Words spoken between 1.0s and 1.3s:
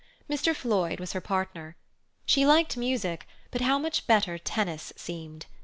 her